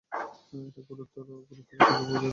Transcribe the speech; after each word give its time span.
এটার 0.59 0.83
গুরুতরতা 0.87 1.21
কেউ 1.23 1.37
বুঝছেই 1.47 1.77
না। 1.79 2.29